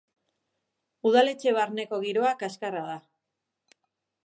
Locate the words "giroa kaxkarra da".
2.07-2.99